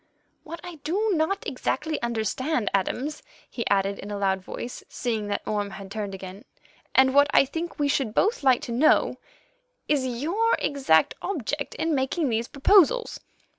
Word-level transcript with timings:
"What 0.43 0.59
I 0.63 0.77
do 0.77 1.11
not 1.13 1.45
exactly 1.45 2.01
understand, 2.01 2.71
Adams," 2.73 3.21
he 3.47 3.67
added 3.67 3.99
in 3.99 4.09
a 4.09 4.17
loud 4.17 4.41
voice, 4.41 4.83
seeing 4.89 5.27
that 5.27 5.43
Orme 5.45 5.69
had 5.69 5.91
turned 5.91 6.15
again, 6.15 6.43
"and 6.95 7.13
what 7.13 7.27
I 7.35 7.45
think 7.45 7.77
we 7.77 7.87
should 7.87 8.15
both 8.15 8.41
like 8.41 8.61
to 8.61 8.71
know, 8.71 9.17
is 9.87 10.07
your 10.07 10.55
exact 10.57 11.13
object 11.21 11.75
in 11.75 11.93
making 11.93 12.29
these 12.29 12.47
proposals." 12.47 13.19